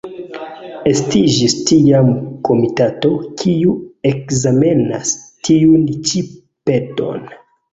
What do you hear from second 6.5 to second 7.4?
peton.